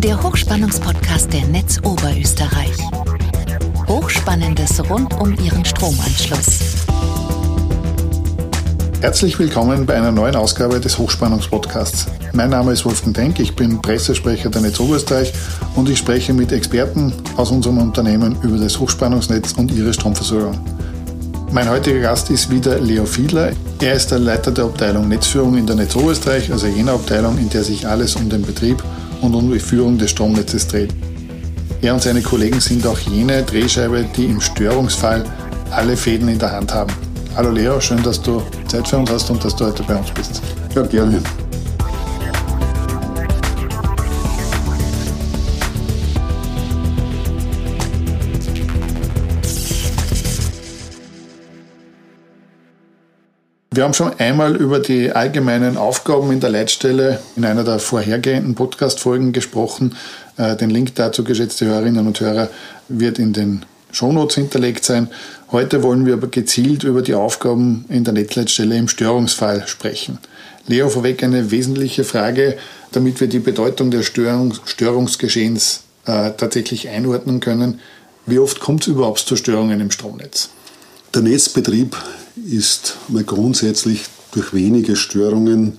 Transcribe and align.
der 0.00 0.22
Hochspannungspodcast 0.22 1.32
der 1.32 1.44
Netz 1.46 1.80
Oberösterreich. 1.82 2.76
Hochspannendes 3.88 4.88
rund 4.88 5.18
um 5.20 5.34
Ihren 5.34 5.64
Stromanschluss. 5.64 6.60
Herzlich 9.00 9.38
willkommen 9.40 9.86
bei 9.86 9.94
einer 9.94 10.12
neuen 10.12 10.36
Ausgabe 10.36 10.78
des 10.78 10.98
Hochspannungspodcasts. 10.98 12.06
Mein 12.32 12.50
Name 12.50 12.72
ist 12.72 12.84
Wolfgang 12.84 13.16
Denk, 13.16 13.40
ich 13.40 13.56
bin 13.56 13.82
Pressesprecher 13.82 14.50
der 14.50 14.60
Netz 14.60 14.78
Oberösterreich 14.78 15.32
und 15.74 15.88
ich 15.88 15.98
spreche 15.98 16.32
mit 16.32 16.52
Experten 16.52 17.12
aus 17.36 17.50
unserem 17.50 17.78
Unternehmen 17.78 18.36
über 18.42 18.58
das 18.58 18.78
Hochspannungsnetz 18.78 19.54
und 19.54 19.72
ihre 19.72 19.92
Stromversorgung. 19.92 20.60
Mein 21.50 21.68
heutiger 21.68 22.00
Gast 22.00 22.30
ist 22.30 22.50
wieder 22.50 22.78
Leo 22.78 23.04
Fiedler. 23.04 23.50
Er 23.80 23.94
ist 23.94 24.12
der 24.12 24.20
Leiter 24.20 24.52
der 24.52 24.64
Abteilung 24.64 25.08
Netzführung 25.08 25.56
in 25.56 25.66
der 25.66 25.74
Netz 25.74 25.96
Oberösterreich, 25.96 26.52
also 26.52 26.68
jener 26.68 26.92
Abteilung, 26.92 27.36
in 27.38 27.48
der 27.48 27.64
sich 27.64 27.88
alles 27.88 28.14
um 28.14 28.28
den 28.28 28.42
Betrieb 28.42 28.80
und 29.20 29.34
um 29.34 29.52
die 29.52 29.58
Führung 29.58 29.98
des 29.98 30.10
Stromnetzes 30.10 30.66
dreht. 30.66 30.94
Er 31.80 31.94
und 31.94 32.02
seine 32.02 32.22
Kollegen 32.22 32.60
sind 32.60 32.86
auch 32.86 32.98
jene 32.98 33.42
Drehscheibe, 33.42 34.04
die 34.16 34.26
im 34.26 34.40
Störungsfall 34.40 35.24
alle 35.70 35.96
Fäden 35.96 36.28
in 36.28 36.38
der 36.38 36.52
Hand 36.52 36.74
haben. 36.74 36.92
Hallo 37.36 37.50
Leo, 37.50 37.80
schön, 37.80 38.02
dass 38.02 38.20
du 38.20 38.42
Zeit 38.66 38.88
für 38.88 38.98
uns 38.98 39.10
hast 39.10 39.30
und 39.30 39.44
dass 39.44 39.54
du 39.54 39.66
heute 39.66 39.82
bei 39.84 39.96
uns 39.96 40.10
bist. 40.10 40.42
Ja, 40.74 40.82
gerne. 40.82 41.22
Wir 53.78 53.84
haben 53.84 53.94
schon 53.94 54.18
einmal 54.18 54.56
über 54.56 54.80
die 54.80 55.12
allgemeinen 55.12 55.76
Aufgaben 55.76 56.32
in 56.32 56.40
der 56.40 56.50
Leitstelle 56.50 57.20
in 57.36 57.44
einer 57.44 57.62
der 57.62 57.78
vorhergehenden 57.78 58.56
Podcast-Folgen 58.56 59.30
gesprochen. 59.32 59.94
Äh, 60.36 60.56
den 60.56 60.70
Link 60.70 60.96
dazu, 60.96 61.22
geschätzte 61.22 61.66
Hörerinnen 61.66 62.08
und 62.08 62.18
Hörer, 62.18 62.48
wird 62.88 63.20
in 63.20 63.32
den 63.32 63.64
Shownotes 63.92 64.34
hinterlegt 64.34 64.84
sein. 64.84 65.06
Heute 65.52 65.84
wollen 65.84 66.06
wir 66.06 66.14
aber 66.14 66.26
gezielt 66.26 66.82
über 66.82 67.02
die 67.02 67.14
Aufgaben 67.14 67.84
in 67.88 68.02
der 68.02 68.14
Netzleitstelle 68.14 68.76
im 68.76 68.88
Störungsfall 68.88 69.68
sprechen. 69.68 70.18
Leo, 70.66 70.88
vorweg 70.88 71.22
eine 71.22 71.52
wesentliche 71.52 72.02
Frage, 72.02 72.56
damit 72.90 73.20
wir 73.20 73.28
die 73.28 73.38
Bedeutung 73.38 73.92
des 73.92 74.06
Störungs 74.06 74.60
Störungsgeschehens 74.64 75.84
äh, 76.04 76.32
tatsächlich 76.36 76.88
einordnen 76.88 77.38
können. 77.38 77.78
Wie 78.26 78.40
oft 78.40 78.58
kommt 78.58 78.82
es 78.82 78.88
überhaupt 78.88 79.20
zu 79.20 79.36
Störungen 79.36 79.80
im 79.80 79.92
Stromnetz? 79.92 80.48
Der 81.14 81.22
Netzbetrieb 81.22 81.96
ist 82.48 82.96
mal 83.08 83.24
grundsätzlich 83.24 84.04
durch 84.32 84.54
wenige 84.54 84.96
Störungen 84.96 85.78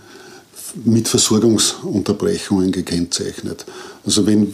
mit 0.83 1.07
Versorgungsunterbrechungen 1.07 2.71
gekennzeichnet. 2.71 3.65
Also 4.05 4.25
wenn 4.27 4.53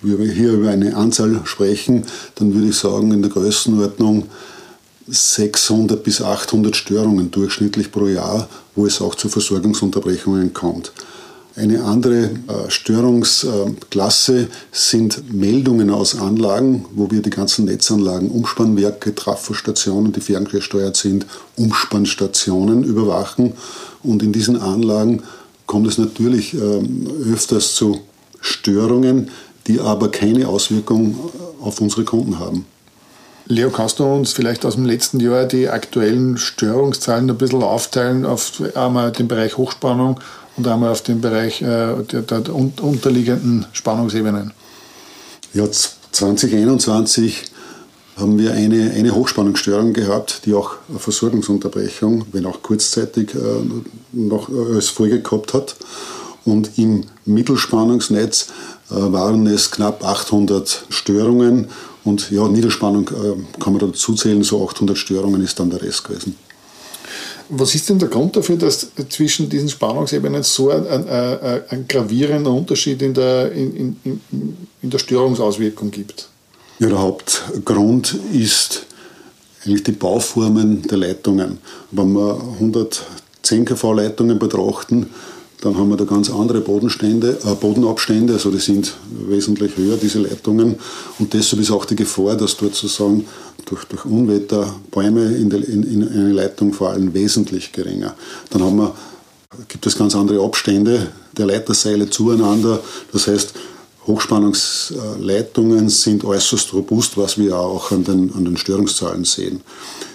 wir 0.00 0.32
hier 0.32 0.52
über 0.52 0.70
eine 0.70 0.96
Anzahl 0.96 1.42
sprechen, 1.44 2.04
dann 2.36 2.54
würde 2.54 2.68
ich 2.68 2.76
sagen, 2.76 3.12
in 3.12 3.20
der 3.20 3.30
Größenordnung 3.30 4.26
600 5.06 6.02
bis 6.02 6.22
800 6.22 6.74
Störungen 6.74 7.30
durchschnittlich 7.30 7.92
pro 7.92 8.06
Jahr, 8.06 8.48
wo 8.74 8.86
es 8.86 9.00
auch 9.00 9.14
zu 9.14 9.28
Versorgungsunterbrechungen 9.28 10.54
kommt. 10.54 10.92
Eine 11.56 11.82
andere 11.82 12.24
äh, 12.24 12.68
Störungsklasse 12.68 14.48
sind 14.70 15.32
Meldungen 15.32 15.90
aus 15.90 16.16
Anlagen, 16.16 16.86
wo 16.92 17.10
wir 17.10 17.22
die 17.22 17.30
ganzen 17.30 17.64
Netzanlagen, 17.64 18.30
Umspannwerke, 18.30 19.14
Trafostationen, 19.14 20.12
die 20.12 20.20
ferngesteuert 20.20 20.96
sind, 20.96 21.26
Umspannstationen 21.56 22.84
überwachen. 22.84 23.54
Und 24.02 24.22
in 24.22 24.32
diesen 24.32 24.60
Anlagen 24.60 25.24
kommt 25.66 25.88
es 25.88 25.98
natürlich 25.98 26.54
ähm, 26.54 27.08
öfters 27.32 27.74
zu 27.74 28.00
Störungen, 28.40 29.30
die 29.66 29.80
aber 29.80 30.10
keine 30.10 30.48
Auswirkung 30.48 31.16
auf 31.60 31.80
unsere 31.80 32.04
Kunden 32.04 32.38
haben. 32.38 32.64
Leo, 33.46 33.70
kannst 33.70 33.98
du 33.98 34.04
uns 34.04 34.32
vielleicht 34.32 34.64
aus 34.64 34.76
dem 34.76 34.84
letzten 34.84 35.18
Jahr 35.18 35.44
die 35.44 35.68
aktuellen 35.68 36.36
Störungszahlen 36.36 37.28
ein 37.28 37.36
bisschen 37.36 37.64
aufteilen 37.64 38.24
auf 38.24 38.62
einmal 38.76 39.10
den 39.10 39.26
Bereich 39.26 39.56
Hochspannung 39.56 40.20
und 40.60 40.68
einmal 40.68 40.90
auf 40.90 41.02
den 41.02 41.20
Bereich 41.22 41.62
äh, 41.62 42.02
der, 42.02 42.22
der 42.22 42.54
unterliegenden 42.54 43.66
Spannungsebenen? 43.72 44.52
Ja, 45.54 45.64
2021 45.70 47.44
haben 48.16 48.38
wir 48.38 48.52
eine, 48.52 48.90
eine 48.90 49.14
Hochspannungsstörung 49.14 49.94
gehabt, 49.94 50.42
die 50.44 50.52
auch 50.52 50.72
eine 50.90 50.98
Versorgungsunterbrechung, 50.98 52.26
wenn 52.32 52.44
auch 52.44 52.60
kurzzeitig, 52.60 53.34
äh, 53.34 53.38
noch 54.12 54.50
als 54.50 54.88
Folge 54.88 55.22
gehabt 55.22 55.54
hat. 55.54 55.76
Und 56.44 56.76
im 56.76 57.04
Mittelspannungsnetz 57.24 58.48
äh, 58.90 58.94
waren 58.94 59.46
es 59.46 59.70
knapp 59.70 60.04
800 60.04 60.84
Störungen. 60.90 61.68
Und 62.04 62.30
ja, 62.30 62.46
Niederspannung 62.48 63.08
äh, 63.08 63.60
kann 63.62 63.72
man 63.72 63.78
dazu 63.80 64.14
zählen, 64.14 64.42
so 64.42 64.66
800 64.68 64.98
Störungen 64.98 65.42
ist 65.42 65.58
dann 65.58 65.70
der 65.70 65.80
Rest 65.80 66.04
gewesen. 66.04 66.36
Was 67.50 67.74
ist 67.74 67.88
denn 67.88 67.98
der 67.98 68.08
Grund 68.08 68.36
dafür, 68.36 68.56
dass 68.56 68.88
zwischen 69.08 69.48
diesen 69.48 69.68
Spannungsebenen 69.68 70.42
so 70.42 70.70
ein, 70.70 70.86
ein, 70.86 71.08
ein, 71.68 71.84
gravierender 71.88 72.52
Unterschied 72.52 73.02
in 73.02 73.12
der, 73.12 73.50
in, 73.52 73.96
in, 74.04 74.20
in 74.82 74.90
der 74.90 74.98
Störungsauswirkung 74.98 75.90
gibt? 75.90 76.28
Ja, 76.78 76.88
der 76.88 77.00
Hauptgrund 77.00 78.16
ist 78.32 78.86
eigentlich 79.64 79.82
die 79.82 79.92
Bauformen 79.92 80.82
der 80.82 80.98
Leitungen. 80.98 81.58
Wenn 81.90 82.12
wir 82.12 82.40
110 82.54 83.64
kV-Leitungen 83.64 84.38
betrachten, 84.38 85.10
dann 85.60 85.76
haben 85.76 85.90
wir 85.90 85.96
da 85.96 86.04
ganz 86.04 86.30
andere 86.30 86.60
Bodenstände, 86.60 87.38
äh, 87.44 87.54
Bodenabstände, 87.54 88.34
also 88.34 88.50
die 88.50 88.58
sind 88.58 88.94
wesentlich 89.28 89.76
höher, 89.76 89.96
diese 89.96 90.20
Leitungen. 90.20 90.76
Und 91.18 91.32
deshalb 91.34 91.60
ist 91.60 91.70
auch 91.70 91.84
die 91.84 91.96
Gefahr, 91.96 92.36
dass 92.36 92.56
dort 92.56 92.74
sozusagen 92.74 93.26
durch, 93.66 93.84
durch 93.84 94.04
Unwetter 94.04 94.74
Bäume 94.90 95.26
in, 95.36 95.50
der, 95.50 95.66
in, 95.66 95.82
in 95.82 96.02
eine 96.02 96.32
Leitung 96.32 96.72
fallen, 96.72 97.12
wesentlich 97.14 97.72
geringer. 97.72 98.14
Dann 98.50 98.62
haben 98.62 98.76
wir, 98.76 98.94
gibt 99.68 99.86
es 99.86 99.98
ganz 99.98 100.14
andere 100.14 100.42
Abstände 100.42 101.08
der 101.36 101.46
Leiterseile 101.46 102.08
zueinander. 102.08 102.80
Das 103.12 103.26
heißt, 103.26 103.54
Hochspannungsleitungen 104.10 105.88
sind 105.88 106.24
äußerst 106.24 106.72
robust, 106.72 107.16
was 107.16 107.38
wir 107.38 107.56
auch 107.56 107.90
an 107.92 108.04
den, 108.04 108.32
an 108.34 108.44
den 108.44 108.56
Störungszahlen 108.56 109.24
sehen. 109.24 109.60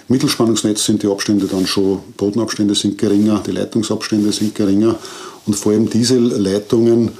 Mittelspannungsnetz 0.08 0.84
sind 0.84 1.02
die 1.02 1.08
Abstände 1.08 1.46
dann 1.46 1.66
schon, 1.66 2.00
Bodenabstände 2.16 2.74
sind 2.74 2.98
geringer, 2.98 3.42
die 3.44 3.50
Leitungsabstände 3.50 4.30
sind 4.32 4.54
geringer 4.54 4.96
und 5.46 5.54
vor 5.54 5.72
allem 5.72 5.90
diese 5.90 6.18
Leitungen, 6.18 7.10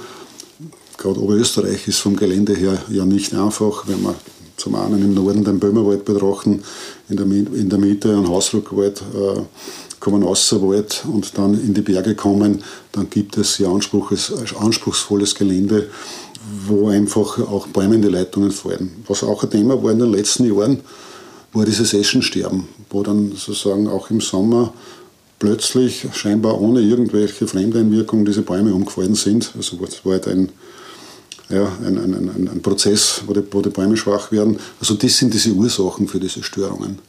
gerade 0.97 1.19
Oberösterreich 1.19 1.87
ist 1.87 1.99
vom 1.99 2.15
Gelände 2.15 2.53
her 2.53 2.77
ja 2.89 3.05
nicht 3.05 3.33
einfach, 3.33 3.87
wenn 3.87 4.01
wir 4.03 4.15
zum 4.55 4.75
einen 4.75 5.01
im 5.01 5.13
Norden 5.13 5.43
den 5.43 5.59
Böhmerwald 5.59 6.05
betrachten, 6.05 6.63
in 7.09 7.17
der, 7.17 7.25
in 7.25 7.69
der 7.69 7.79
Mitte 7.79 8.09
einen 8.09 8.27
Hausruckwald, 8.27 9.01
äh, 9.01 9.41
kommen 9.99 10.23
Außerwald 10.23 11.05
und 11.11 11.37
dann 11.37 11.53
in 11.53 11.73
die 11.73 11.81
Berge 11.81 12.15
kommen, 12.15 12.63
dann 12.91 13.09
gibt 13.09 13.37
es 13.37 13.57
ja 13.57 13.69
anspruchsvolles 13.69 15.35
Gelände, 15.35 15.89
wo 16.65 16.89
einfach 16.89 17.39
auch 17.39 17.67
Bäume 17.67 17.95
in 17.95 18.01
die 18.01 18.07
Leitungen 18.07 18.51
fallen. 18.51 19.03
Was 19.07 19.23
auch 19.23 19.43
ein 19.43 19.49
Thema 19.49 19.81
war 19.81 19.91
in 19.91 19.99
den 19.99 20.11
letzten 20.11 20.45
Jahren, 20.45 20.79
war 21.53 21.65
dieses 21.65 21.93
Eschensterben, 21.93 22.67
wo 22.89 23.03
dann 23.03 23.31
sozusagen 23.31 23.87
auch 23.87 24.09
im 24.09 24.21
Sommer 24.21 24.73
plötzlich 25.39 26.07
scheinbar 26.13 26.59
ohne 26.59 26.81
irgendwelche 26.81 27.47
Fremdeinwirkung 27.47 28.25
diese 28.25 28.41
Bäume 28.41 28.73
umgefallen 28.73 29.15
sind. 29.15 29.51
Also 29.55 29.77
es 29.83 30.05
war 30.05 30.13
halt 30.13 30.27
ein, 30.27 30.49
ja, 31.49 31.71
ein, 31.85 31.97
ein, 31.97 32.13
ein, 32.13 32.49
ein 32.51 32.61
Prozess, 32.61 33.21
wo 33.25 33.33
die, 33.33 33.43
wo 33.51 33.61
die 33.61 33.69
Bäume 33.69 33.97
schwach 33.97 34.31
werden. 34.31 34.57
Also 34.79 34.95
das 34.95 35.17
sind 35.17 35.33
diese 35.33 35.51
Ursachen 35.51 36.07
für 36.07 36.19
diese 36.19 36.43
Störungen. 36.43 36.99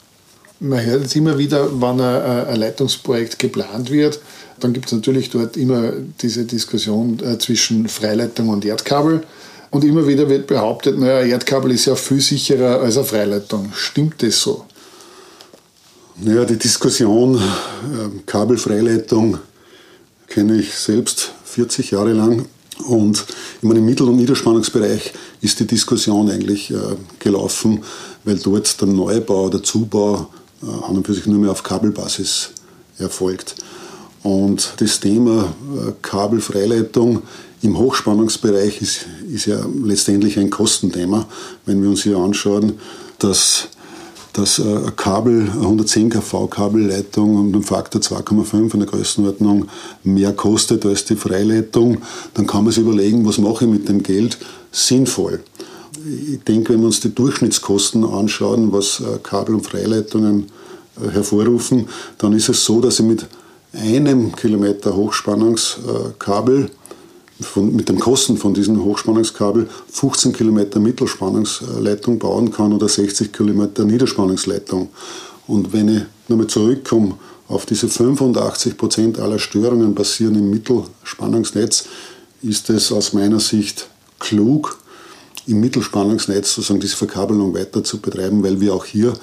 Man 0.60 0.84
hört 0.84 1.02
jetzt 1.02 1.14
immer 1.16 1.38
wieder, 1.38 1.70
wenn 1.80 2.00
ein, 2.00 2.46
ein 2.46 2.56
Leitungsprojekt 2.56 3.38
geplant 3.38 3.90
wird, 3.90 4.20
dann 4.60 4.72
gibt 4.72 4.86
es 4.86 4.92
natürlich 4.92 5.30
dort 5.30 5.56
immer 5.56 5.92
diese 6.20 6.44
Diskussion 6.44 7.20
äh, 7.20 7.38
zwischen 7.38 7.88
Freileitung 7.88 8.48
und 8.48 8.64
Erdkabel. 8.64 9.22
Und 9.70 9.84
immer 9.84 10.06
wieder 10.06 10.28
wird 10.28 10.46
behauptet, 10.46 10.98
naja, 10.98 11.20
Erdkabel 11.20 11.72
ist 11.72 11.84
ja 11.84 11.94
viel 11.94 12.20
sicherer 12.20 12.80
als 12.80 12.96
eine 12.96 13.06
Freileitung. 13.06 13.70
Stimmt 13.74 14.22
das 14.22 14.40
so? 14.40 14.64
Naja, 16.16 16.44
die 16.44 16.56
Diskussion 16.56 17.36
äh, 17.36 17.40
Kabelfreileitung 18.26 19.38
kenne 20.26 20.58
ich 20.58 20.74
selbst 20.74 21.32
40 21.44 21.92
Jahre 21.92 22.12
lang. 22.12 22.46
Und 22.86 23.26
in 23.62 23.68
meinem 23.68 23.84
Mittel- 23.84 24.08
und 24.08 24.16
Niederspannungsbereich 24.16 25.12
ist 25.40 25.60
die 25.60 25.66
Diskussion 25.66 26.30
eigentlich 26.30 26.70
äh, 26.70 26.76
gelaufen, 27.18 27.84
weil 28.24 28.38
dort 28.38 28.80
der 28.80 28.88
Neubau, 28.88 29.48
der 29.48 29.62
Zubau 29.62 30.28
an 30.62 30.96
und 30.96 31.06
für 31.06 31.14
sich 31.14 31.26
nur 31.26 31.38
mehr 31.38 31.50
auf 31.50 31.62
Kabelbasis 31.62 32.50
erfolgt. 32.98 33.54
Und 34.22 34.74
das 34.78 35.00
Thema 35.00 35.44
äh, 35.44 35.92
Kabelfreileitung 36.02 37.22
im 37.62 37.78
Hochspannungsbereich 37.78 38.80
ist, 38.82 39.06
ist 39.32 39.46
ja 39.46 39.58
letztendlich 39.82 40.38
ein 40.38 40.50
Kostenthema, 40.50 41.26
wenn 41.66 41.82
wir 41.82 41.88
uns 41.88 42.02
hier 42.02 42.16
anschauen, 42.16 42.74
dass 43.18 43.68
dass 44.38 44.60
ein 44.60 44.94
Kabel, 44.94 45.50
eine 45.50 45.62
110 45.62 46.10
kV 46.10 46.46
Kabelleitung 46.46 47.34
und 47.34 47.56
ein 47.56 47.62
Faktor 47.62 48.00
2,5 48.00 48.74
in 48.74 48.80
der 48.80 48.88
Größenordnung 48.88 49.66
mehr 50.04 50.32
kostet 50.32 50.86
als 50.86 51.04
die 51.04 51.16
Freileitung, 51.16 51.98
dann 52.34 52.46
kann 52.46 52.62
man 52.62 52.72
sich 52.72 52.84
überlegen, 52.84 53.26
was 53.26 53.38
mache 53.38 53.64
ich 53.64 53.70
mit 53.70 53.88
dem 53.88 54.02
Geld 54.02 54.38
sinnvoll. 54.70 55.40
Ich 56.06 56.40
denke, 56.44 56.72
wenn 56.72 56.80
wir 56.80 56.86
uns 56.86 57.00
die 57.00 57.14
Durchschnittskosten 57.14 58.04
anschauen, 58.04 58.72
was 58.72 59.00
äh, 59.00 59.18
Kabel- 59.22 59.56
und 59.56 59.66
Freileitungen 59.66 60.46
äh, 61.00 61.10
hervorrufen, 61.10 61.88
dann 62.18 62.32
ist 62.34 62.48
es 62.48 62.64
so, 62.64 62.80
dass 62.80 63.00
ich 63.00 63.06
mit 63.06 63.26
einem 63.72 64.34
Kilometer 64.34 64.94
Hochspannungskabel 64.94 66.70
von, 67.40 67.74
mit 67.74 67.88
den 67.88 67.98
Kosten 67.98 68.36
von 68.36 68.54
diesem 68.54 68.82
Hochspannungskabel 68.82 69.68
15 69.90 70.32
Kilometer 70.32 70.80
Mittelspannungsleitung 70.80 72.18
bauen 72.18 72.50
kann 72.52 72.72
oder 72.72 72.88
60 72.88 73.32
Kilometer 73.32 73.84
Niederspannungsleitung. 73.84 74.88
Und 75.46 75.72
wenn 75.72 75.88
ich 75.88 76.02
nochmal 76.28 76.46
zurückkomme 76.46 77.14
auf 77.48 77.66
diese 77.66 77.88
85 77.88 78.76
Prozent 78.76 79.18
aller 79.18 79.38
Störungen 79.38 79.94
basieren 79.94 80.34
im 80.34 80.50
Mittelspannungsnetz, 80.50 81.84
ist 82.42 82.70
es 82.70 82.92
aus 82.92 83.12
meiner 83.12 83.40
Sicht 83.40 83.88
klug, 84.18 84.78
im 85.48 85.60
Mittelspannungsnetz 85.60 86.54
sozusagen 86.54 86.80
diese 86.80 86.96
Verkabelung 86.96 87.54
weiter 87.54 87.82
zu 87.82 87.98
betreiben, 87.98 88.42
weil 88.42 88.60
wir 88.60 88.74
auch 88.74 88.84
hier 88.84 89.14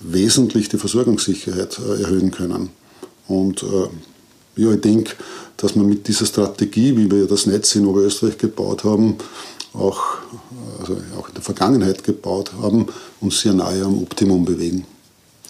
wesentlich 0.00 0.68
die 0.68 0.78
Versorgungssicherheit 0.78 1.78
äh, 1.78 2.02
erhöhen 2.02 2.30
können. 2.30 2.70
Und 3.28 3.62
äh, 3.62 4.60
ja, 4.60 4.72
ich 4.72 4.80
denke, 4.80 5.12
dass 5.56 5.76
wir 5.76 5.82
mit 5.82 6.08
dieser 6.08 6.26
Strategie, 6.26 6.96
wie 6.96 7.10
wir 7.10 7.26
das 7.26 7.46
Netz 7.46 7.74
in 7.76 7.86
Oberösterreich 7.86 8.36
gebaut 8.36 8.84
haben, 8.84 9.16
auch, 9.72 10.00
also 10.80 10.96
auch 11.18 11.28
in 11.28 11.34
der 11.34 11.42
Vergangenheit 11.42 12.02
gebaut 12.02 12.52
haben, 12.60 12.86
uns 13.20 13.40
sehr 13.40 13.52
nahe 13.52 13.84
am 13.84 14.02
Optimum 14.02 14.44
bewegen. 14.44 14.84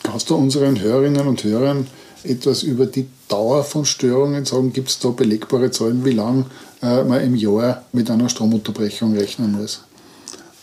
Kannst 0.03 0.29
du 0.29 0.35
unseren 0.35 0.79
Hörerinnen 0.79 1.27
und 1.27 1.43
Hörern 1.45 1.87
etwas 2.25 2.63
über 2.63 2.87
die 2.87 3.07
Dauer 3.29 3.65
von 3.65 3.87
Störungen 3.87 4.45
sagen? 4.45 4.73
Gibt 4.73 4.91
es 4.91 4.99
da 4.99 5.09
belegbare 5.09 5.71
Zahlen, 5.71 6.05
wie 6.05 6.13
lange 6.13 6.47
äh, 6.83 7.05
man 7.05 7.23
im 7.23 7.35
Jahr 7.35 7.85
mit 7.93 8.11
einer 8.11 8.29
Stromunterbrechung 8.29 9.17
rechnen 9.17 9.53
muss? 9.53 9.81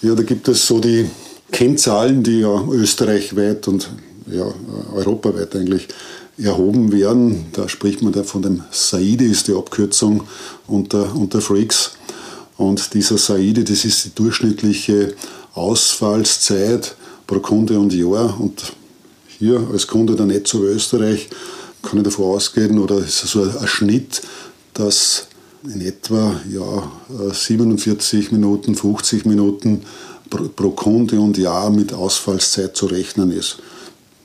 Ja, 0.02 0.14
da 0.14 0.22
gibt 0.22 0.48
es 0.48 0.68
so 0.68 0.80
die 0.80 1.10
Kennzahlen, 1.52 2.22
die 2.22 2.42
ja 2.42 2.64
österreichweit 2.70 3.68
und 3.68 3.90
ja, 4.32 4.46
europaweit 4.94 5.56
eigentlich 5.56 5.88
erhoben 6.38 6.92
werden. 6.92 7.48
Da 7.54 7.68
spricht 7.68 8.04
man 8.04 8.14
da 8.14 8.24
von 8.24 8.44
dem 8.44 8.62
SAIDI, 8.70 9.26
ist 9.26 9.48
die 9.48 9.56
Abkürzung 9.56 10.24
unter, 10.68 11.16
unter 11.16 11.42
Freaks. 11.42 11.94
Und 12.58 12.94
dieser 12.94 13.18
SAIDI, 13.18 13.64
das 13.64 13.86
ist 13.86 14.06
die 14.06 14.14
durchschnittliche 14.14 15.16
Ausfallszeit 15.56 16.96
pro 17.26 17.40
Kunde 17.40 17.80
und 17.80 17.92
Jahr. 17.92 18.40
Und 18.40 18.74
hier 19.40 19.68
als 19.72 19.88
Kunde 19.88 20.16
der 20.16 20.28
Netzo 20.28 20.64
Österreich 20.64 21.28
kann 21.82 21.98
ich 21.98 22.04
davon 22.04 22.26
ausgehen, 22.26 22.78
oder 22.78 23.00
ist 23.00 23.20
so 23.20 23.42
ein 23.42 23.68
Schnitt, 23.68 24.22
dass 24.76 25.28
in 25.74 25.81
etwa 25.81 26.40
ja, 26.50 26.92
47 27.31 28.31
Minuten, 28.31 28.75
50 28.75 29.25
Minuten 29.25 29.81
pro 30.30 30.72
Kunde 30.72 31.19
und 31.19 31.38
Jahr 31.38 31.69
mit 31.69 31.94
Ausfallszeit 31.94 32.75
zu 32.75 32.86
rechnen 32.86 33.31
ist. 33.31 33.58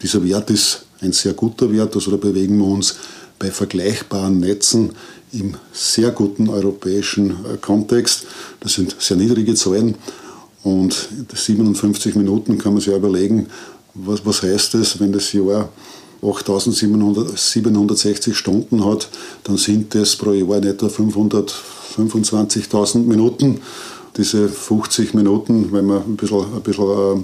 Dieser 0.03 0.25
Wert 0.25 0.51
ist 0.51 0.85
ein 1.01 1.13
sehr 1.13 1.33
guter 1.33 1.73
Wert. 1.73 1.95
Also 1.95 2.11
da 2.11 2.17
bewegen 2.17 2.59
wir 2.59 2.67
uns 2.67 2.97
bei 3.39 3.51
vergleichbaren 3.51 4.41
Netzen 4.41 4.93
im 5.33 5.55
sehr 5.73 6.11
guten 6.11 6.49
europäischen 6.49 7.31
äh, 7.31 7.57
Kontext. 7.61 8.25
Das 8.61 8.75
sind 8.75 8.97
sehr 8.99 9.17
niedrige 9.17 9.55
Zahlen. 9.55 9.97
Und 10.63 11.09
57 11.35 12.15
Minuten 12.15 12.59
kann 12.59 12.75
man 12.75 12.83
sich 12.83 12.95
überlegen, 12.95 13.49
was, 13.95 14.25
was 14.25 14.43
heißt 14.43 14.75
das, 14.75 15.01
wenn 15.01 15.13
das 15.13 15.33
Jahr 15.33 15.69
8760 16.23 18.37
Stunden 18.37 18.85
hat, 18.85 19.09
dann 19.45 19.57
sind 19.57 19.95
das 19.95 20.17
pro 20.17 20.33
Jahr 20.33 20.59
in 20.59 20.65
etwa 20.65 20.87
525.000 20.87 22.99
Minuten. 22.99 23.61
Diese 24.17 24.49
50 24.49 25.15
Minuten, 25.15 25.73
wenn 25.73 25.87
wir 25.87 26.05
ein 26.05 26.17
bisschen, 26.17 26.45
ein 26.55 26.63
bisschen 26.63 27.19
äh, 27.19 27.23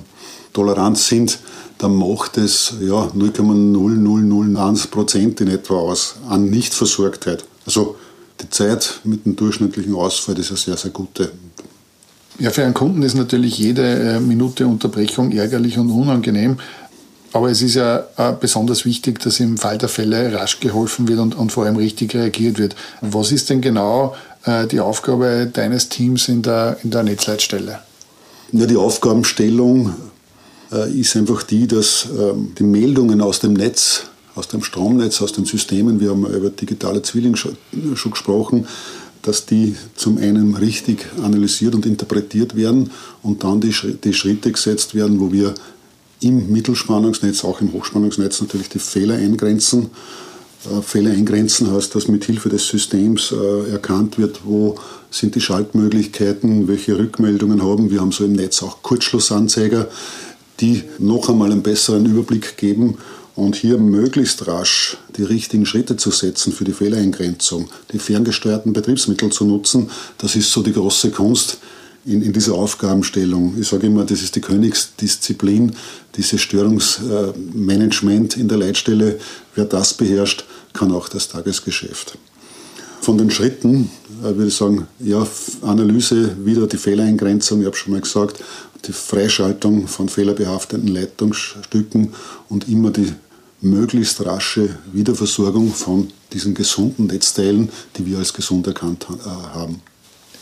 tolerant 0.53 0.99
sind, 0.99 1.39
dann 1.79 1.95
macht 1.95 2.37
es 2.39 2.75
ja, 2.81 3.11
0,0001 3.17 4.91
Prozent 4.91 5.41
in 5.41 5.49
etwa 5.49 5.75
aus 5.75 6.17
an 6.29 6.50
Nichtversorgtheit. 6.50 7.45
Also 7.67 7.97
die 8.41 8.50
Zeit 8.50 9.00
mit 9.05 9.27
dem 9.27 9.37
durchschnittlichen 9.37 9.95
Ausfall 9.95 10.39
ist 10.39 10.50
eine 10.50 10.59
sehr, 10.59 10.77
sehr 10.77 10.91
gute. 10.91 11.31
Ja, 12.39 12.50
für 12.50 12.65
einen 12.65 12.75
Kunden 12.75 13.03
ist 13.03 13.15
natürlich 13.15 13.59
jede 13.59 13.83
äh, 13.83 14.21
Minute 14.21 14.67
Unterbrechung 14.67 15.33
ärgerlich 15.33 15.79
und 15.79 15.91
unangenehm. 15.91 16.59
Aber 17.32 17.50
es 17.50 17.60
ist 17.60 17.75
ja 17.75 18.06
besonders 18.40 18.84
wichtig, 18.84 19.20
dass 19.20 19.38
im 19.38 19.58
Fall 19.58 19.76
der 19.76 19.88
Fälle 19.88 20.32
rasch 20.32 20.60
geholfen 20.60 21.08
wird 21.08 21.19
und, 21.19 21.34
und 21.36 21.52
vor 21.52 21.64
allem 21.64 21.76
richtig 21.76 22.14
reagiert 22.14 22.58
wird. 22.58 22.75
Was 23.02 23.32
ist 23.32 23.50
denn 23.50 23.60
genau 23.60 24.14
äh, 24.44 24.66
die 24.66 24.80
Aufgabe 24.80 25.48
deines 25.52 25.88
Teams 25.88 26.28
in 26.28 26.42
der, 26.42 26.78
in 26.82 26.90
der 26.90 27.02
Netzleitstelle? 27.02 27.80
Ja, 28.52 28.66
die 28.66 28.76
Aufgabenstellung 28.76 29.94
äh, 30.72 30.90
ist 30.90 31.16
einfach 31.16 31.42
die, 31.42 31.66
dass 31.66 32.08
ähm, 32.19 32.54
die 32.58 32.62
Meldungen 32.64 33.20
aus 33.20 33.40
dem 33.40 33.52
Netz, 33.52 34.04
aus 34.34 34.48
dem 34.48 34.62
Stromnetz, 34.62 35.20
aus 35.20 35.32
den 35.32 35.44
Systemen, 35.44 36.00
wir 36.00 36.10
haben 36.10 36.25
über 36.26 36.48
digitale 36.48 37.02
Zwilling 37.02 37.36
schon 37.36 37.56
gesprochen, 38.10 38.66
dass 39.22 39.44
die 39.44 39.76
zum 39.96 40.16
einen 40.16 40.54
richtig 40.54 41.06
analysiert 41.22 41.75
und 41.75 41.84
interpretiert 41.84 42.56
werden 42.56 42.90
und 43.22 43.44
dann 43.44 43.60
die 43.60 43.72
Schritte 44.14 44.52
gesetzt 44.52 44.94
werden, 44.94 45.20
wo 45.20 45.32
wir 45.32 45.54
im 46.20 46.50
Mittelspannungsnetz, 46.50 47.44
auch 47.44 47.61
im 47.61 47.73
Hochspannungsnetz 47.73 48.41
natürlich 48.41 48.69
die 48.69 48.79
Fehler 48.79 49.15
eingrenzen. 49.15 49.91
Äh, 50.65 50.82
Fehler 50.82 51.12
eingrenzen 51.12 51.73
heißt, 51.73 51.94
dass 51.94 52.09
mit 52.09 52.25
Hilfe 52.25 52.49
des 52.49 52.67
Systems 52.67 53.32
äh, 53.32 53.70
erkannt 53.70 54.19
wird, 54.19 54.41
wo 54.44 54.76
sind 55.11 55.35
die 55.35 55.41
Schaltmöglichkeiten, 55.41 56.69
welche 56.69 56.99
Rückmeldungen 56.99 57.62
haben. 57.62 57.91
Wir 57.91 58.00
haben 58.00 58.12
so 58.12 58.25
im 58.25 58.32
Netz 58.32 58.62
auch 58.62 58.82
Kurzschlussanzeiger, 58.82 59.88
die 60.61 60.85
noch 60.99 61.29
einmal 61.29 61.53
einen 61.53 61.62
besseren 61.62 62.05
Überblick 62.06 62.56
geben 62.56 62.99
und 63.37 63.55
hier 63.55 63.79
möglichst 63.79 64.49
rasch 64.49 64.97
die 65.17 65.23
richtigen 65.23 65.64
Schritte 65.64 65.97
zu 65.97 66.11
setzen 66.11 66.53
für 66.53 66.64
die 66.64 66.73
Fehlereingrenzung, 66.73 67.69
die 67.93 68.00
ferngesteuerten 68.00 68.73
Betriebsmittel 68.73 69.31
zu 69.31 69.44
nutzen, 69.44 69.91
das 70.19 70.35
ist 70.35 70.50
so 70.50 70.62
die 70.62 70.73
große 70.73 71.12
Kunst 71.12 71.59
in, 72.08 72.22
in 72.22 72.32
dieser 72.32 72.55
Aufgabenstellung. 72.55 73.55
Ich 73.60 73.69
sage 73.69 73.87
immer, 73.87 74.05
das 74.05 74.22
ist 74.22 74.34
die 74.34 74.40
Königsdisziplin, 74.40 75.76
dieses 76.16 76.40
Störungsmanagement 76.40 78.37
in 78.37 78.49
der 78.49 78.58
Leitstelle. 78.58 79.20
Wer 79.55 79.66
das 79.66 79.94
beherrscht, 79.94 80.44
kann 80.72 80.90
auch 80.90 81.08
das 81.08 81.28
Tagesgeschäft. 81.28 82.16
Von 83.00 83.19
den 83.19 83.31
Schritten 83.31 83.90
äh, 84.20 84.34
würde 84.34 84.49
ich 84.49 84.56
sagen, 84.56 84.88
ja, 84.99 85.26
Analyse, 85.62 86.34
wieder 86.44 86.66
die 86.66 86.78
Fehlereingrenzung, 86.78 87.61
ich 87.61 87.66
habe 87.66 87.76
schon 87.76 87.92
mal 87.92 88.00
gesagt, 88.00 88.42
die 88.87 88.92
Freischaltung 88.92 89.87
von 89.87 90.09
fehlerbehafteten 90.09 90.88
Leitungsstücken 90.88 92.14
und 92.49 92.68
immer 92.68 92.90
die 92.90 93.12
möglichst 93.61 94.25
rasche 94.25 94.78
Wiederversorgung 94.92 95.73
von 95.73 96.11
diesen 96.33 96.54
gesunden 96.54 97.06
Netzteilen, 97.06 97.71
die 97.97 98.06
wir 98.06 98.18
als 98.18 98.33
gesund 98.33 98.66
erkannt 98.66 99.06
äh, 99.11 99.28
haben. 99.28 99.83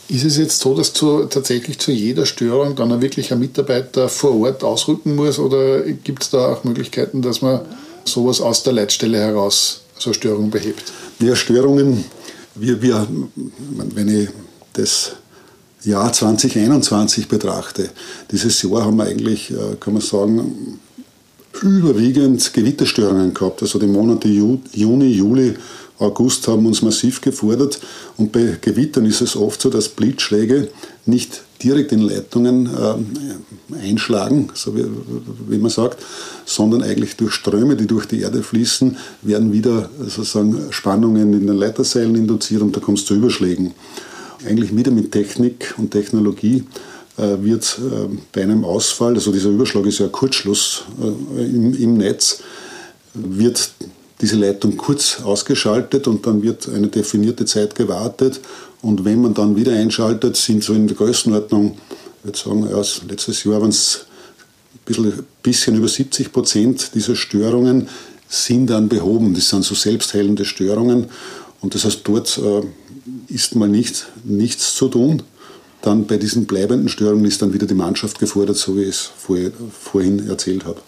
Ist 0.09 0.23
es 0.23 0.37
jetzt 0.37 0.59
so, 0.59 0.73
dass 0.73 0.93
zu, 0.93 1.25
tatsächlich 1.25 1.79
zu 1.79 1.91
jeder 1.91 2.25
Störung 2.25 2.75
dann 2.75 3.01
wirklich 3.01 3.33
ein 3.33 3.39
Mitarbeiter 3.39 4.07
vor 4.07 4.39
Ort 4.39 4.63
ausrücken 4.63 5.15
muss 5.15 5.37
oder 5.37 5.81
gibt 5.81 6.23
es 6.23 6.29
da 6.29 6.53
auch 6.53 6.63
Möglichkeiten, 6.63 7.21
dass 7.21 7.41
man 7.41 7.61
sowas 8.05 8.39
aus 8.39 8.63
der 8.63 8.73
Leitstelle 8.73 9.19
heraus, 9.19 9.81
so 9.97 10.13
Störungen 10.13 10.49
behebt? 10.49 10.93
Ja, 11.19 11.35
Störungen, 11.35 12.05
wir, 12.55 12.81
wir, 12.81 13.05
wenn 13.93 14.07
ich 14.23 14.29
das 14.73 15.13
Jahr 15.83 16.11
2021 16.13 17.27
betrachte, 17.27 17.89
dieses 18.31 18.61
Jahr 18.61 18.85
haben 18.85 18.97
wir 18.97 19.05
eigentlich, 19.05 19.51
äh, 19.51 19.75
kann 19.79 19.93
man 19.93 20.01
sagen, 20.01 20.79
überwiegend 21.63 22.53
Gewitterstörungen 22.53 23.33
gehabt. 23.33 23.61
Also 23.61 23.79
die 23.79 23.87
Monate 23.87 24.27
Juni, 24.27 25.07
Juli, 25.07 25.55
August 25.99 26.47
haben 26.47 26.65
uns 26.65 26.81
massiv 26.81 27.21
gefordert. 27.21 27.79
Und 28.17 28.31
bei 28.31 28.57
Gewittern 28.61 29.05
ist 29.05 29.21
es 29.21 29.35
oft 29.35 29.61
so, 29.61 29.69
dass 29.69 29.89
Blitzschläge 29.89 30.69
nicht 31.05 31.41
direkt 31.63 31.91
in 31.91 32.01
Leitungen 32.01 32.67
äh, 32.67 33.75
einschlagen, 33.83 34.49
so 34.53 34.75
wie, 34.75 34.85
wie, 35.47 35.57
man 35.57 35.71
sagt, 35.71 36.03
sondern 36.45 36.83
eigentlich 36.83 37.15
durch 37.15 37.33
Ströme, 37.33 37.75
die 37.75 37.87
durch 37.87 38.05
die 38.05 38.21
Erde 38.21 38.43
fließen, 38.43 38.95
werden 39.23 39.51
wieder 39.51 39.89
sozusagen 39.99 40.67
Spannungen 40.69 41.33
in 41.33 41.47
den 41.47 41.57
Leiterseilen 41.57 42.15
induziert 42.15 42.61
und 42.61 42.75
da 42.75 42.79
kommt 42.79 42.99
es 42.99 43.05
zu 43.05 43.15
Überschlägen 43.15 43.73
eigentlich 44.45 44.75
wieder 44.75 44.91
mit 44.91 45.11
Technik 45.11 45.73
und 45.77 45.91
Technologie 45.91 46.63
wird 47.17 47.79
äh, 47.79 48.15
bei 48.31 48.43
einem 48.43 48.63
Ausfall, 48.63 49.15
also 49.15 49.31
dieser 49.31 49.49
Überschlag 49.49 49.85
ist 49.85 49.99
ja 49.99 50.05
ein 50.05 50.11
Kurzschluss 50.11 50.83
äh, 51.01 51.43
im, 51.43 51.73
im 51.73 51.97
Netz, 51.97 52.41
wird 53.13 53.71
diese 54.21 54.35
Leitung 54.35 54.77
kurz 54.77 55.21
ausgeschaltet 55.23 56.07
und 56.07 56.25
dann 56.25 56.41
wird 56.41 56.67
eine 56.69 56.87
definierte 56.87 57.45
Zeit 57.45 57.75
gewartet. 57.75 58.39
Und 58.81 59.05
wenn 59.05 59.21
man 59.21 59.33
dann 59.33 59.55
wieder 59.55 59.73
einschaltet, 59.73 60.37
sind 60.37 60.63
so 60.63 60.73
in 60.73 60.87
der 60.87 60.95
Größenordnung, 60.95 61.77
ich 62.19 62.25
würde 62.25 62.37
sagen, 62.37 62.69
ja, 62.69 62.83
letztes 63.07 63.43
Jahr 63.43 63.61
waren 63.61 63.69
es 63.69 64.05
bisschen, 64.85 65.25
bisschen 65.43 65.75
über 65.75 65.87
70 65.87 66.31
Prozent 66.31 66.91
dieser 66.95 67.15
Störungen 67.15 67.89
sind 68.29 68.67
dann 68.69 68.89
behoben. 68.89 69.33
Das 69.33 69.49
sind 69.49 69.63
so 69.63 69.75
selbstheilende 69.75 70.45
Störungen. 70.45 71.07
Und 71.61 71.75
das 71.75 71.85
heißt, 71.85 72.01
dort 72.03 72.37
äh, 72.37 72.61
ist 73.33 73.55
mal 73.55 73.69
nicht, 73.69 74.07
nichts 74.23 74.75
zu 74.75 74.89
tun. 74.89 75.23
Dann 75.87 76.05
bei 76.05 76.17
diesen 76.17 76.47
bleibenden 76.47 76.89
Störungen 76.89 77.23
ist 77.23 77.41
dann 77.41 77.53
wieder 77.53 77.65
die 77.65 77.73
Mannschaft 77.73 78.19
gefordert, 78.19 78.57
so 78.57 78.75
wie 78.75 78.81
ich 78.81 78.89
es 78.89 79.11
vorhin 79.71 80.27
erzählt 80.27 80.65
habe. 80.65 80.81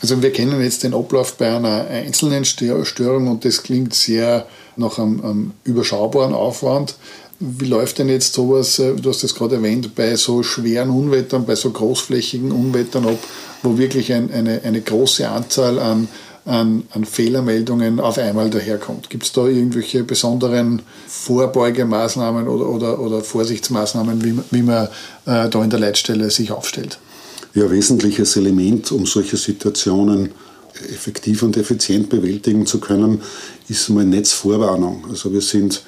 Also 0.00 0.22
wir 0.22 0.32
kennen 0.32 0.58
jetzt 0.62 0.84
den 0.84 0.94
Ablauf 0.94 1.34
bei 1.34 1.54
einer 1.54 1.86
einzelnen 1.86 2.46
Störung 2.46 3.28
und 3.28 3.44
das 3.44 3.62
klingt 3.62 3.92
sehr 3.92 4.46
nach 4.76 4.98
einem, 4.98 5.22
einem 5.22 5.50
überschaubaren 5.64 6.32
Aufwand. 6.32 6.94
Wie 7.40 7.66
läuft 7.66 7.98
denn 7.98 8.08
jetzt 8.08 8.32
sowas, 8.32 8.78
äh, 8.78 8.94
du 8.94 9.10
hast 9.10 9.22
das 9.22 9.34
gerade 9.34 9.56
erwähnt, 9.56 9.94
bei 9.94 10.16
so 10.16 10.42
schweren 10.42 10.88
Unwettern, 10.88 11.44
bei 11.44 11.54
so 11.54 11.70
großflächigen 11.70 12.52
Unwettern 12.52 13.04
ab, 13.04 13.18
wo 13.62 13.76
wirklich 13.76 14.14
ein, 14.14 14.32
eine, 14.32 14.62
eine 14.64 14.80
große 14.80 15.28
Anzahl 15.28 15.78
an, 15.78 16.08
an, 16.44 16.84
an 16.90 17.04
Fehlermeldungen 17.04 18.00
auf 18.00 18.18
einmal 18.18 18.50
daherkommt? 18.50 19.10
Gibt 19.10 19.24
es 19.24 19.32
da 19.32 19.46
irgendwelche 19.46 20.04
besonderen 20.04 20.82
Vorbeugemaßnahmen 21.06 22.48
oder, 22.48 22.68
oder, 22.68 23.00
oder 23.00 23.20
Vorsichtsmaßnahmen, 23.22 24.24
wie, 24.24 24.38
wie 24.50 24.62
man 24.62 24.88
äh, 25.26 25.48
da 25.48 25.62
in 25.62 25.70
der 25.70 25.78
Leitstelle 25.78 26.30
sich 26.30 26.50
aufstellt? 26.50 26.98
ja, 27.54 27.70
wesentliches 27.70 28.36
Element, 28.36 28.92
um 28.92 29.06
solche 29.06 29.36
Situationen 29.36 30.30
effektiv 30.90 31.42
und 31.42 31.56
effizient 31.56 32.08
bewältigen 32.08 32.66
zu 32.66 32.80
können, 32.80 33.20
ist 33.68 33.88
mal 33.90 34.04
Netzvorwarnung. 34.04 35.04
Also 35.08 35.32
wir 35.32 35.42
sind 35.42 35.82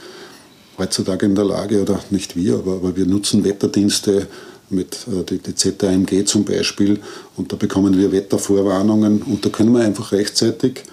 heutzutage 0.76 1.26
in 1.26 1.34
der 1.34 1.44
Lage, 1.44 1.80
oder 1.80 2.00
nicht 2.10 2.36
wir, 2.36 2.56
aber, 2.56 2.74
aber 2.74 2.96
wir 2.96 3.06
nutzen 3.06 3.44
Wetterdienste 3.44 4.26
mit 4.70 5.06
äh, 5.08 5.24
die, 5.24 5.38
die 5.38 5.54
ZAMG 5.54 6.24
zum 6.24 6.44
Beispiel 6.44 7.00
und 7.36 7.52
da 7.52 7.56
bekommen 7.56 7.98
wir 7.98 8.12
Wettervorwarnungen 8.12 9.22
und 9.22 9.44
da 9.44 9.50
können 9.50 9.72
wir 9.72 9.82
einfach 9.82 10.12
rechtzeitig 10.12 10.84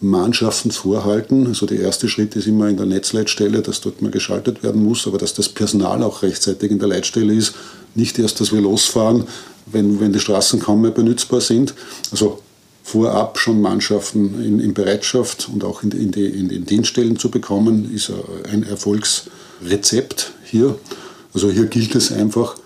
Mannschaften 0.00 0.70
vorhalten. 0.70 1.46
Also 1.46 1.66
der 1.66 1.80
erste 1.80 2.08
Schritt 2.08 2.36
ist 2.36 2.46
immer 2.46 2.68
in 2.68 2.76
der 2.76 2.86
Netzleitstelle, 2.86 3.62
dass 3.62 3.80
dort 3.80 4.02
mal 4.02 4.10
geschaltet 4.10 4.62
werden 4.62 4.84
muss, 4.84 5.06
aber 5.06 5.18
dass 5.18 5.34
das 5.34 5.48
Personal 5.48 6.02
auch 6.02 6.22
rechtzeitig 6.22 6.70
in 6.70 6.78
der 6.78 6.88
Leitstelle 6.88 7.32
ist. 7.32 7.54
Nicht 7.94 8.18
erst, 8.18 8.40
dass 8.40 8.52
wir 8.52 8.60
losfahren, 8.60 9.24
wenn, 9.66 10.00
wenn 10.00 10.12
die 10.12 10.20
Straßen 10.20 10.60
kaum 10.60 10.82
mehr 10.82 10.90
benutzbar 10.90 11.40
sind. 11.40 11.74
Also 12.10 12.40
vorab 12.82 13.38
schon 13.38 13.60
Mannschaften 13.60 14.42
in, 14.44 14.60
in 14.60 14.74
Bereitschaft 14.74 15.48
und 15.52 15.64
auch 15.64 15.82
in, 15.82 15.90
in, 15.92 16.12
die, 16.12 16.26
in 16.26 16.48
den 16.48 16.66
Dienststellen 16.66 17.18
zu 17.18 17.30
bekommen, 17.30 17.92
ist 17.92 18.12
ein 18.50 18.62
Erfolgsrezept 18.62 20.32
hier. 20.44 20.78
Also 21.34 21.50
hier 21.50 21.66
gilt 21.66 21.94
es 21.94 22.12
einfach, 22.12 22.56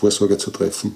Vorsorge 0.00 0.38
zu 0.38 0.50
treffen. 0.50 0.94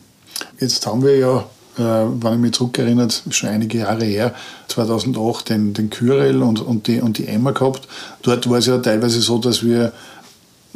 Jetzt 0.58 0.86
haben 0.86 1.02
wir 1.02 1.16
ja, 1.18 1.38
äh, 1.78 2.06
wenn 2.20 2.34
ich 2.34 2.38
mich 2.38 2.52
zurückerinnert, 2.52 3.22
schon 3.30 3.50
einige 3.50 3.78
Jahre 3.78 4.04
her, 4.04 4.34
2008 4.68 5.50
den, 5.50 5.74
den 5.74 5.90
Kyrell 5.90 6.42
und, 6.42 6.60
und, 6.60 6.86
die, 6.86 7.00
und 7.00 7.18
die 7.18 7.26
Emma 7.26 7.50
gehabt. 7.50 7.86
Dort 8.22 8.48
war 8.48 8.58
es 8.58 8.66
ja 8.66 8.78
teilweise 8.78 9.20
so, 9.20 9.38
dass 9.38 9.62
wir 9.62 9.92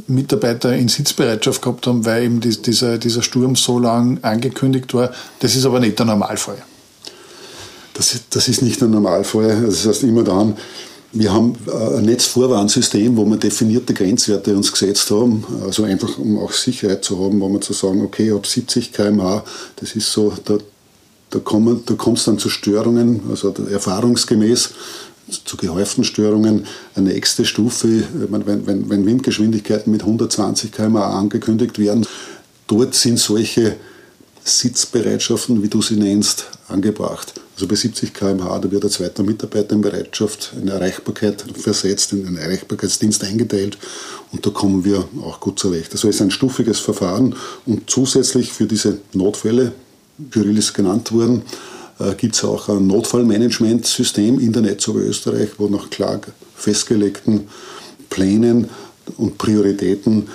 Mitarbeiter 0.07 0.75
in 0.75 0.89
Sitzbereitschaft 0.89 1.63
gehabt 1.63 1.87
haben, 1.87 2.05
weil 2.05 2.25
eben 2.25 2.41
dieser, 2.41 2.99
dieser 2.99 3.23
Sturm 3.23 3.57
so 3.57 3.79
lang 3.79 4.19
angekündigt 4.23 4.95
war. 4.95 5.11
Das 5.41 5.57
ist 5.57 5.65
aber 5.65 5.81
nicht 5.81 5.99
der 5.99 6.07
Normalfall. 6.07 6.63
Das, 7.95 8.17
das 8.31 8.49
ist 8.49 8.63
nicht 8.63 8.81
der 8.81 8.89
Normalfall. 8.89 9.63
Das 9.67 9.87
heißt 9.87 10.05
immer 10.05 10.23
dann, 10.23 10.57
wir 11.12 11.33
haben 11.33 11.55
äh, 11.67 11.99
ein 11.99 12.05
Netzvorwarnsystem, 12.05 13.17
wo 13.17 13.25
wir 13.25 13.37
definierte 13.37 13.95
Grenzwerte 13.95 14.57
uns 14.57 14.71
gesetzt 14.73 15.11
haben, 15.11 15.45
also 15.65 15.85
einfach 15.85 16.19
um 16.19 16.38
auch 16.38 16.53
Sicherheit 16.53 17.05
zu 17.05 17.19
haben, 17.19 17.41
wo 17.41 17.49
wir 17.49 17.61
zu 17.61 17.73
sagen, 17.73 18.03
okay, 18.03 18.31
ab 18.33 18.47
70 18.47 18.93
km/h, 18.93 19.45
das 19.77 19.97
ist 19.97 20.12
so, 20.12 20.33
da, 20.45 20.59
da, 21.31 21.38
da 21.38 21.95
kommt 21.95 22.19
es 22.19 22.25
dann 22.25 22.38
zu 22.38 22.50
Störungen, 22.50 23.23
also 23.31 23.55
erfahrungsgemäß 23.71 24.71
zu 25.45 25.57
gehäuften 25.57 26.05
Störungen. 26.05 26.67
Eine 26.95 27.11
nächste 27.11 27.45
Stufe, 27.45 28.05
wenn, 28.15 28.67
wenn, 28.67 28.88
wenn 28.88 29.07
Windgeschwindigkeiten 29.07 29.91
mit 29.91 30.03
120 30.03 30.73
km/h 30.73 31.19
angekündigt 31.19 31.79
werden, 31.79 32.07
dort 32.67 32.95
sind 32.95 33.19
solche 33.19 33.77
Sitzbereitschaften, 34.45 35.62
wie 35.62 35.69
du 35.69 35.83
sie 35.83 35.97
nennst, 35.97 36.47
angebracht. 36.69 37.35
Also 37.55 37.67
bei 37.67 37.75
70 37.75 38.15
km/h, 38.15 38.59
da 38.59 38.71
wird 38.71 38.85
ein 38.85 38.91
zweiter 38.91 39.23
Mitarbeiter 39.23 39.75
in 39.75 39.81
Bereitschaft, 39.81 40.53
in 40.61 40.69
Erreichbarkeit 40.69 41.45
versetzt, 41.57 42.13
in 42.13 42.27
einen 42.27 42.39
Erreichbarkeitsdienst 42.39 43.25
eingeteilt 43.25 43.79
und 44.33 44.45
da 44.47 44.51
kommen 44.51 44.85
wir 44.85 45.09
auch 45.23 45.41
gut 45.41 45.59
zurecht. 45.59 45.93
Also 45.93 46.09
es 46.09 46.17
ist 46.17 46.23
ein 46.23 46.31
stufiges 46.31 46.79
Verfahren 46.79 47.35
und 47.67 47.91
zusätzlich 47.91 48.53
für 48.53 48.67
diese 48.67 48.99
Notfälle, 49.13 49.73
Kyrill 50.31 50.59
ist 50.59 50.75
genannt 50.75 51.13
worden, 51.13 51.43
äh, 51.99 52.15
gibt 52.15 52.35
es 52.37 52.45
auch 52.45 52.69
ein 52.69 52.87
Notfallmanagementsystem 52.87 54.39
in 54.39 54.53
der 54.53 54.63
Netz 54.63 54.87
Österreich, 54.89 55.51
wo 55.59 55.69
nach 55.69 55.91
klar 55.91 56.21
festgelegten 56.55 57.49
Plänen 58.11 58.69
und 59.17 59.39
Prioritäten 59.39 60.29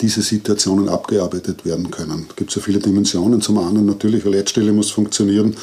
diese 0.00 0.22
Situationen 0.22 0.88
abgearbeitet 0.88 1.64
werden 1.64 1.90
können. 1.90 2.26
Es 2.28 2.36
gibt 2.36 2.50
so 2.50 2.60
viele 2.60 2.80
Dimensionen. 2.80 3.40
Zum 3.40 3.58
einen 3.58 3.86
natürlich, 3.86 4.26
eine 4.26 4.36
Leitstelle 4.36 4.72
muss 4.72 4.90
funktionieren, 4.90 5.54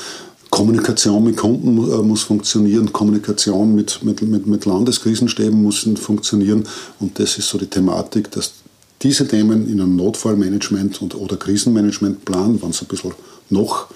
Kommunikation 0.50 1.24
mit 1.24 1.38
Kunden 1.38 1.78
äh, 1.78 2.04
muss 2.04 2.24
funktionieren, 2.24 2.94
Kommunikation 2.94 3.76
mit, 3.76 4.04
mit, 4.04 4.22
mit, 4.22 4.48
mit 4.48 4.66
Landeskrisenstäben 4.66 5.62
muss 5.62 5.88
funktionieren. 6.00 6.64
Und 7.00 7.20
das 7.20 7.38
ist 7.38 7.50
so 7.50 7.58
die 7.58 7.68
Thematik, 7.68 8.32
dass 8.32 8.54
diese 9.02 9.28
Themen 9.28 9.68
in 9.68 9.82
einem 9.82 9.96
Notfallmanagement 9.96 11.02
und, 11.02 11.16
oder 11.16 11.38
Krisenmanagementplan, 11.38 12.62
wenn 12.62 12.70
es 12.70 12.82
ein 12.82 12.88
bisschen 12.88 13.14
noch 13.50 13.88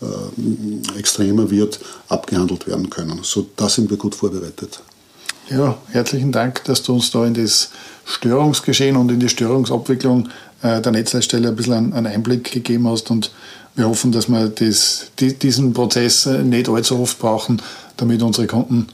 äh, 0.00 0.98
extremer 0.98 1.50
wird, 1.50 1.80
abgehandelt 2.08 2.66
werden 2.66 2.88
können. 2.88 3.20
So, 3.22 3.46
da 3.56 3.68
sind 3.68 3.90
wir 3.90 3.96
gut 3.96 4.14
vorbereitet. 4.14 4.80
Ja, 5.48 5.78
herzlichen 5.92 6.32
Dank, 6.32 6.64
dass 6.64 6.82
du 6.82 6.94
uns 6.94 7.12
da 7.12 7.24
in 7.24 7.34
das 7.34 7.70
Störungsgeschehen 8.04 8.96
und 8.96 9.12
in 9.12 9.20
die 9.20 9.28
Störungsabwicklung 9.28 10.28
äh, 10.62 10.80
der 10.80 10.90
Netzleitstelle 10.90 11.48
ein 11.48 11.56
bisschen 11.56 11.92
einen 11.92 12.06
Einblick 12.06 12.50
gegeben 12.50 12.88
hast 12.88 13.12
und 13.12 13.30
wir 13.76 13.88
hoffen, 13.88 14.10
dass 14.10 14.28
wir 14.28 14.48
das, 14.48 15.12
diesen 15.20 15.72
Prozess 15.72 16.26
äh, 16.26 16.42
nicht 16.42 16.68
allzu 16.68 16.98
oft 16.98 17.20
brauchen, 17.20 17.62
damit 17.96 18.22
unsere 18.22 18.48
Kunden 18.48 18.88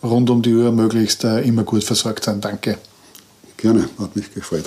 rund 0.00 0.30
um 0.30 0.42
die 0.42 0.54
Uhr 0.54 0.70
möglichst 0.70 1.24
immer 1.24 1.64
gut 1.64 1.82
versorgt 1.82 2.24
sind. 2.24 2.44
Danke. 2.44 2.78
Gerne, 3.56 3.88
hat 3.98 4.14
mich 4.14 4.32
gefreut. 4.32 4.66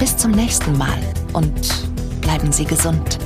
Bis 0.00 0.16
zum 0.16 0.30
nächsten 0.30 0.78
Mal 0.78 0.98
und 1.34 1.52
bleiben 2.22 2.50
Sie 2.52 2.64
gesund. 2.64 3.18